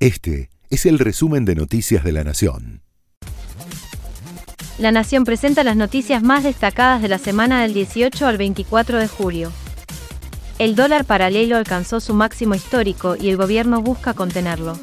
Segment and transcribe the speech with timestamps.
[0.00, 2.80] Este es el resumen de Noticias de la Nación.
[4.78, 9.06] La Nación presenta las noticias más destacadas de la semana del 18 al 24 de
[9.08, 9.52] julio.
[10.58, 14.78] El dólar paralelo alcanzó su máximo histórico y el gobierno busca contenerlo.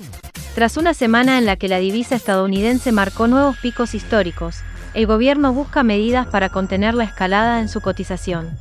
[0.53, 4.57] Tras una semana en la que la divisa estadounidense marcó nuevos picos históricos,
[4.93, 8.55] el gobierno busca medidas para contener la escalada en su cotización.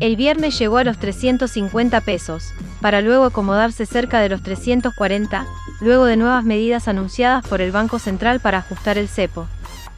[0.00, 5.46] El viernes llegó a los 350 pesos, para luego acomodarse cerca de los 340,
[5.84, 9.46] luego de nuevas medidas anunciadas por el Banco Central para ajustar el cepo.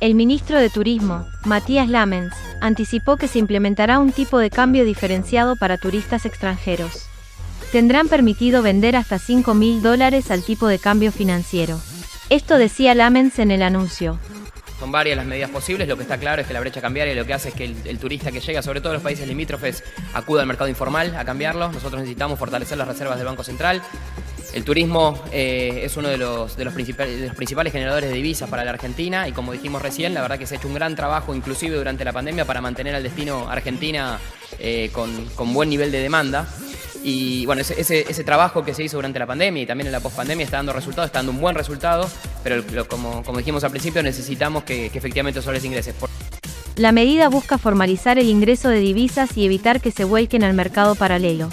[0.00, 5.56] El ministro de Turismo, Matías Lamens, anticipó que se implementará un tipo de cambio diferenciado
[5.56, 7.06] para turistas extranjeros.
[7.72, 11.80] Tendrán permitido vender hasta 5 mil dólares al tipo de cambio financiero.
[12.28, 14.18] Esto decía Lamens en el anuncio.
[14.78, 17.24] Son varias las medidas posibles, lo que está claro es que la brecha cambiaria lo
[17.24, 19.82] que hace es que el, turista que llega, sobre todo los países limítrofes,
[20.12, 21.72] acuda al mercado informal a cambiarlo.
[21.72, 23.80] Nosotros necesitamos fortalecer las reservas del Banco Central.
[24.56, 28.70] El turismo eh, es uno de los, de, los principales, generadores de divisas para la
[28.70, 31.76] Argentina y como dijimos recién, la verdad que se ha hecho un gran trabajo inclusive
[31.76, 34.18] durante la pandemia para mantener al destino Argentina
[34.58, 36.48] eh, con, con buen nivel de demanda.
[37.02, 40.46] Y bueno, ese, trabajo que se hizo durante la pandemia y también en la pospandemia
[40.46, 42.08] está dando resultados, está dando un buen resultado,
[42.42, 45.94] pero como, dijimos al principio, necesitamos que, efectivamente esos soles ingresen.
[46.76, 50.94] La medida busca formalizar el ingreso de divisas y evitar que se vuelquen al mercado
[50.94, 51.50] paralelo.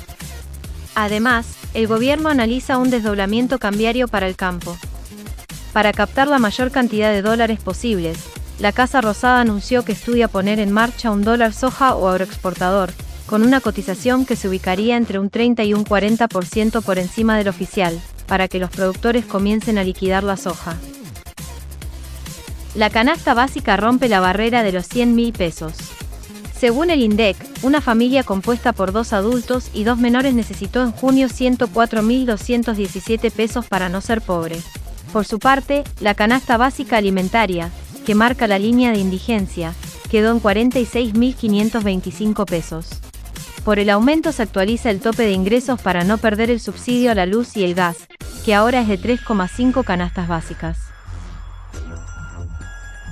[0.95, 4.77] Además, el gobierno analiza un desdoblamiento cambiario para el campo.
[5.73, 8.17] Para captar la mayor cantidad de dólares posibles,
[8.59, 12.91] la Casa Rosada anunció que estudia poner en marcha un dólar soja o agroexportador,
[13.25, 17.47] con una cotización que se ubicaría entre un 30 y un 40% por encima del
[17.47, 20.75] oficial, para que los productores comiencen a liquidar la soja.
[22.75, 25.73] La canasta básica rompe la barrera de los 100 mil pesos.
[26.63, 31.27] Según el INDEC, una familia compuesta por dos adultos y dos menores necesitó en junio
[31.27, 34.61] 104.217 pesos para no ser pobre.
[35.11, 37.69] Por su parte, la canasta básica alimentaria,
[38.05, 39.73] que marca la línea de indigencia,
[40.09, 42.87] quedó en 46.525 pesos.
[43.65, 47.15] Por el aumento se actualiza el tope de ingresos para no perder el subsidio a
[47.15, 48.07] la luz y el gas,
[48.45, 50.92] que ahora es de 3,5 canastas básicas.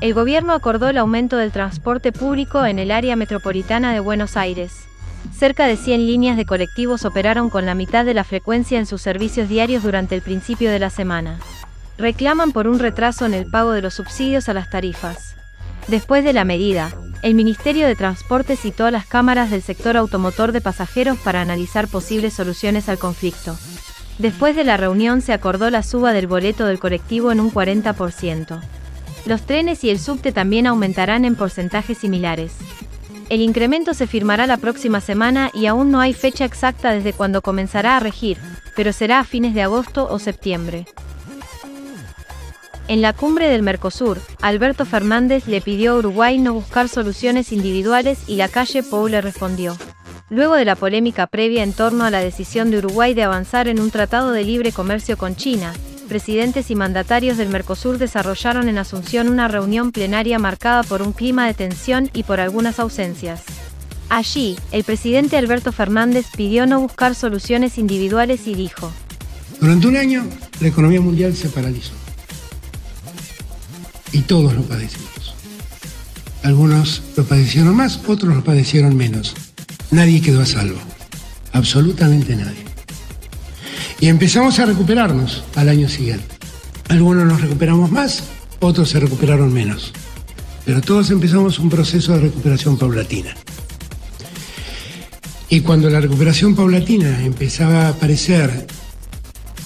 [0.01, 4.87] El gobierno acordó el aumento del transporte público en el área metropolitana de Buenos Aires.
[5.31, 9.03] Cerca de 100 líneas de colectivos operaron con la mitad de la frecuencia en sus
[9.03, 11.37] servicios diarios durante el principio de la semana.
[11.99, 15.35] Reclaman por un retraso en el pago de los subsidios a las tarifas.
[15.87, 16.91] Después de la medida,
[17.21, 21.87] el Ministerio de Transporte citó a las cámaras del sector automotor de pasajeros para analizar
[21.87, 23.55] posibles soluciones al conflicto.
[24.17, 28.61] Después de la reunión se acordó la suba del boleto del colectivo en un 40%.
[29.25, 32.53] Los trenes y el subte también aumentarán en porcentajes similares.
[33.29, 37.41] El incremento se firmará la próxima semana y aún no hay fecha exacta desde cuando
[37.41, 38.37] comenzará a regir,
[38.75, 40.85] pero será a fines de agosto o septiembre.
[42.87, 48.19] En la cumbre del Mercosur, Alberto Fernández le pidió a Uruguay no buscar soluciones individuales
[48.27, 49.77] y la calle Pou le respondió.
[50.29, 53.79] Luego de la polémica previa en torno a la decisión de Uruguay de avanzar en
[53.79, 55.73] un tratado de libre comercio con China,
[56.11, 61.47] presidentes y mandatarios del Mercosur desarrollaron en Asunción una reunión plenaria marcada por un clima
[61.47, 63.43] de tensión y por algunas ausencias.
[64.09, 68.91] Allí, el presidente Alberto Fernández pidió no buscar soluciones individuales y dijo,
[69.61, 70.25] Durante un año,
[70.59, 71.93] la economía mundial se paralizó
[74.11, 75.33] y todos lo padecimos.
[76.43, 79.33] Algunos lo padecieron más, otros lo padecieron menos.
[79.91, 80.79] Nadie quedó a salvo,
[81.53, 82.70] absolutamente nadie.
[84.01, 86.25] Y empezamos a recuperarnos al año siguiente.
[86.89, 88.23] Algunos nos recuperamos más,
[88.59, 89.93] otros se recuperaron menos.
[90.65, 93.35] Pero todos empezamos un proceso de recuperación paulatina.
[95.49, 98.65] Y cuando la recuperación paulatina empezaba a parecer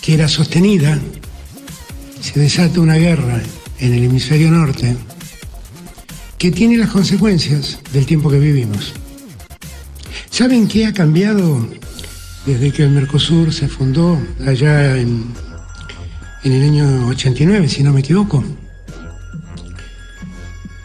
[0.01, 0.99] que era sostenida,
[2.19, 3.41] se desata una guerra
[3.79, 4.97] en el hemisferio norte
[6.37, 8.93] que tiene las consecuencias del tiempo que vivimos.
[10.29, 11.65] ¿Saben qué ha cambiado
[12.45, 15.25] desde que el Mercosur se fundó allá en,
[16.43, 18.43] en el año 89, si no me equivoco?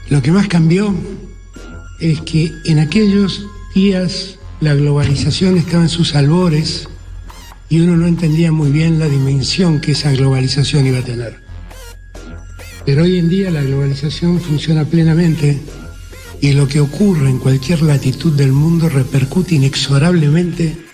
[0.09, 0.95] Lo que más cambió
[2.01, 6.89] es que en aquellos días la globalización estaba en sus albores
[7.69, 11.41] y uno no entendía muy bien la dimensión que esa globalización iba a tener.
[12.85, 15.61] Pero hoy en día la globalización funciona plenamente
[16.41, 20.90] y lo que ocurre en cualquier latitud del mundo repercute inexorablemente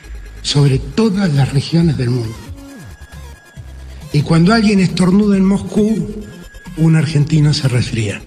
[0.47, 2.33] sobre todas las regiones del mundo.
[4.13, 6.23] Y cuando alguien estornuda en Moscú,
[6.77, 8.23] un argentino se resfría.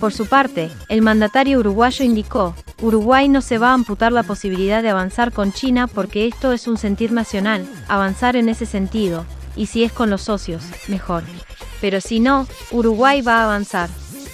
[0.00, 4.82] Por su parte, el mandatario uruguayo indicó, Uruguay no se va a amputar la posibilidad
[4.82, 9.24] de avanzar con China porque esto es un sentir nacional, avanzar en ese sentido,
[9.54, 11.22] y si es con los socios, mejor.
[11.80, 13.88] Pero si no, Uruguay va a avanzar.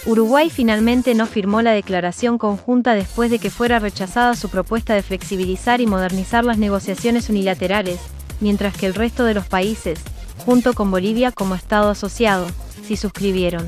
[0.06, 5.02] Uruguay finalmente no firmó la declaración conjunta después de que fuera rechazada su propuesta de
[5.02, 7.98] flexibilizar y modernizar las negociaciones unilaterales,
[8.40, 9.98] mientras que el resto de los países,
[10.44, 12.46] junto con Bolivia como Estado asociado,
[12.86, 13.66] sí suscribieron.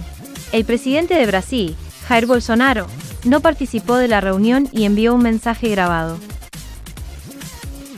[0.52, 1.76] El presidente de Brasil,
[2.06, 2.86] Jair Bolsonaro,
[3.24, 6.18] no participó de la reunión y envió un mensaje grabado.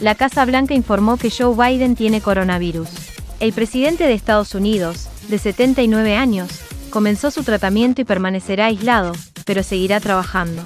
[0.00, 2.88] La Casa Blanca informó que Joe Biden tiene coronavirus.
[3.38, 6.48] El presidente de Estados Unidos, de 79 años,
[6.90, 9.12] comenzó su tratamiento y permanecerá aislado,
[9.44, 10.62] pero seguirá trabajando.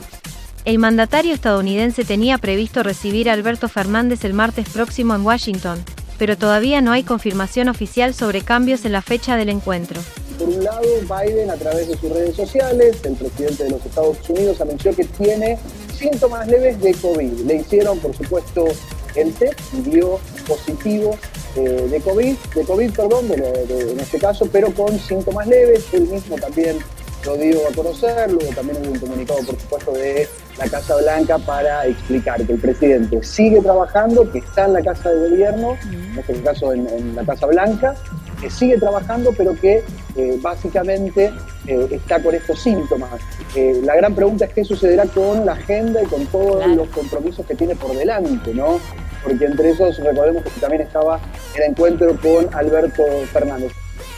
[0.65, 5.85] El mandatario estadounidense tenía previsto recibir a Alberto Fernández el martes próximo en Washington,
[6.19, 10.01] pero todavía no hay confirmación oficial sobre cambios en la fecha del encuentro.
[10.39, 14.19] Por un lado, Biden a través de sus redes sociales, el presidente de los Estados
[14.29, 15.59] Unidos anunció que tiene
[15.97, 17.47] síntomas leves de COVID.
[17.47, 18.67] Le hicieron, por supuesto,
[19.15, 21.17] el test y dio positivo
[21.57, 25.85] eh, de COVID, de COVID, perdón, en este caso, pero con síntomas leves.
[25.93, 26.79] Él mismo también
[27.25, 31.39] lo dio a conocer, luego también hubo un comunicado, por supuesto, de la Casa Blanca
[31.39, 36.19] para explicar que el presidente sigue trabajando, que está en la Casa de Gobierno, en
[36.19, 37.95] este caso en, la Casa Blanca,
[38.41, 39.83] que sigue trabajando, pero que
[40.17, 41.33] eh, básicamente
[41.67, 43.21] eh, está con estos síntomas.
[43.55, 47.47] Eh, la gran pregunta es qué sucederá con la agenda y con todos los compromisos
[47.47, 48.79] que tiene por delante, ¿no?
[49.25, 51.19] Porque entre esos, recordemos que también estaba
[51.57, 53.73] el encuentro con Alberto Fernández.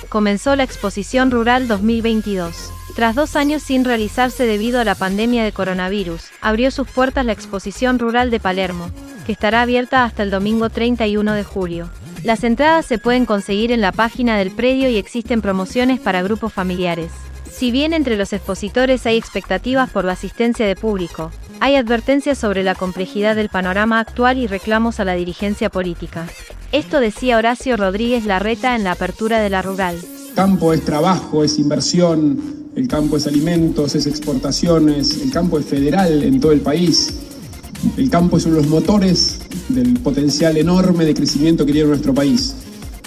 [0.09, 2.73] Comenzó la exposición rural 2022.
[2.95, 7.33] Tras dos años sin realizarse debido a la pandemia de coronavirus, abrió sus puertas la
[7.33, 8.91] exposición rural de Palermo,
[9.27, 11.91] que estará abierta hasta el domingo 31 de julio.
[12.25, 16.53] Las entradas se pueden conseguir en la página del predio y existen promociones para grupos
[16.53, 17.13] familiares.
[17.51, 21.31] Si bien entre los expositores hay expectativas por la asistencia de público,
[21.61, 26.27] hay advertencias sobre la complejidad del panorama actual y reclamos a la dirigencia política.
[26.73, 29.97] Esto decía Horacio Rodríguez Larreta en la apertura de la rural.
[30.35, 36.23] Campo es trabajo, es inversión, el campo es alimentos, es exportaciones, el campo es federal
[36.23, 37.15] en todo el país.
[37.97, 39.39] El campo es uno de los motores
[39.69, 42.55] del potencial enorme de crecimiento que tiene nuestro país.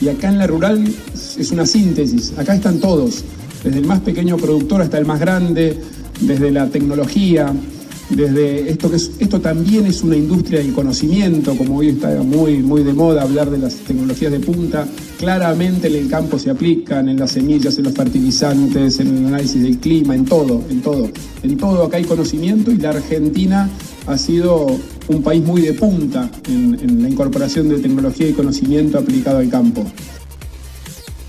[0.01, 3.23] Y acá en la rural es una síntesis, acá están todos,
[3.63, 5.77] desde el más pequeño productor hasta el más grande,
[6.21, 7.53] desde la tecnología,
[8.09, 12.83] desde esto que esto también es una industria del conocimiento, como hoy está muy, muy
[12.83, 17.19] de moda hablar de las tecnologías de punta, claramente en el campo se aplican, en
[17.19, 21.09] las semillas, en los fertilizantes, en el análisis del clima, en todo, en todo.
[21.43, 23.69] En todo acá hay conocimiento y la Argentina
[24.07, 24.67] ha sido
[25.07, 29.85] un país muy de punta en la incorporación de tecnología y conocimiento aplicado al campo.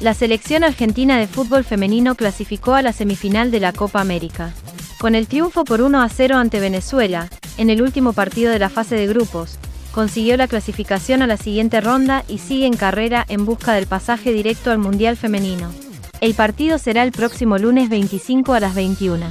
[0.00, 4.54] La selección argentina de fútbol femenino clasificó a la semifinal de la Copa América.
[5.00, 8.68] Con el triunfo por 1 a 0 ante Venezuela, en el último partido de la
[8.68, 9.58] fase de grupos,
[9.92, 14.30] consiguió la clasificación a la siguiente ronda y sigue en carrera en busca del pasaje
[14.30, 15.72] directo al Mundial Femenino.
[16.20, 19.24] El partido será el próximo lunes 25 a las 21.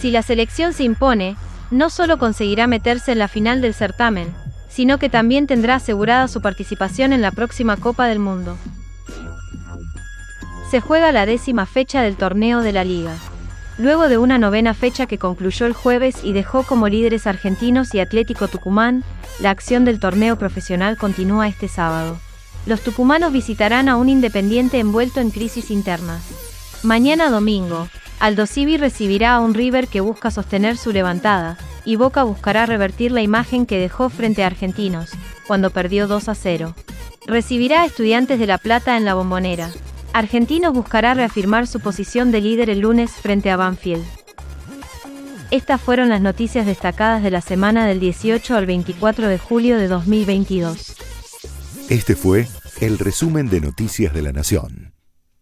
[0.00, 1.36] Si la selección se impone,
[1.70, 4.34] no solo conseguirá meterse en la final del certamen,
[4.70, 8.56] sino que también tendrá asegurada su participación en la próxima Copa del Mundo.
[10.70, 13.18] Se juega la décima fecha del torneo de la liga
[13.78, 18.00] luego de una novena fecha que concluyó el jueves y dejó como líderes argentinos y
[18.00, 19.04] Atlético Tucumán,
[19.40, 22.18] la acción del torneo profesional continúa este sábado.
[22.66, 26.22] Los tucumanos visitarán a un Independiente envuelto en crisis internas.
[26.82, 27.88] Mañana domingo,
[28.20, 33.12] Aldo Civi recibirá a un River que busca sostener su levantada, y Boca buscará revertir
[33.12, 35.10] la imagen que dejó frente a Argentinos,
[35.46, 36.74] cuando perdió 2 a 0.
[37.26, 39.70] Recibirá a Estudiantes de La Plata en la Bombonera,
[40.14, 44.04] Argentino buscará reafirmar su posición de líder el lunes frente a Banfield.
[45.50, 49.88] Estas fueron las noticias destacadas de la semana del 18 al 24 de julio de
[49.88, 50.94] 2022.
[51.88, 52.46] Este fue
[52.80, 54.83] el resumen de Noticias de la Nación.